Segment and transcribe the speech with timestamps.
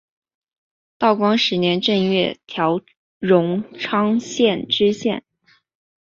[0.97, 2.81] 道光十年正月调
[3.19, 5.23] 荣昌县知县。